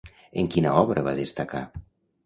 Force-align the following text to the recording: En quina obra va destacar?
En 0.43 0.49
quina 0.55 0.73
obra 0.85 1.05
va 1.11 1.15
destacar? 1.23 1.65